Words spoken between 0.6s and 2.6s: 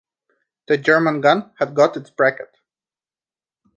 The German gun had got its bracket.